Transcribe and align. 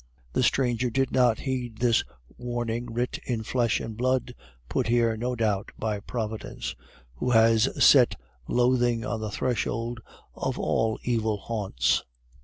The 0.33 0.41
stranger 0.41 0.89
did 0.89 1.11
not 1.11 1.41
heed 1.41 1.77
this 1.77 2.03
warning 2.35 2.87
writ 2.91 3.19
in 3.23 3.43
flesh 3.43 3.79
and 3.79 3.95
blood, 3.95 4.33
put 4.67 4.87
here, 4.87 5.15
no 5.15 5.35
doubt, 5.35 5.71
by 5.77 5.99
Providence, 5.99 6.75
who 7.13 7.29
has 7.29 7.69
set 7.85 8.15
loathing 8.47 9.05
on 9.05 9.21
the 9.21 9.29
threshold 9.29 9.99
of 10.33 10.57
all 10.57 10.97
evil 11.03 11.37
haunts. 11.37 12.03